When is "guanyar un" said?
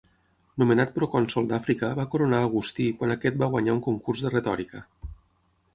3.55-3.87